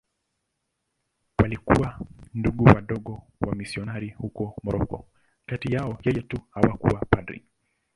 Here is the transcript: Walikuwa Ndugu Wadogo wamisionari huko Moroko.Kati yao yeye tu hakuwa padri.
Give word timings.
Walikuwa 1.39 1.99
Ndugu 2.33 2.63
Wadogo 2.63 3.23
wamisionari 3.41 4.09
huko 4.09 4.55
Moroko.Kati 4.63 5.73
yao 5.73 5.99
yeye 6.03 6.21
tu 6.21 6.37
hakuwa 6.49 7.05
padri. 7.09 7.45